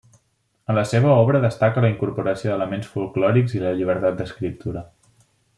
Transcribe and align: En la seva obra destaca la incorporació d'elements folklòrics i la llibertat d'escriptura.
En 0.73 0.77
la 0.77 0.85
seva 0.91 1.11
obra 1.25 1.41
destaca 1.43 1.83
la 1.85 1.91
incorporació 1.93 2.53
d'elements 2.53 2.91
folklòrics 2.97 3.57
i 3.59 3.65
la 3.67 3.77
llibertat 3.81 4.21
d'escriptura. 4.23 4.87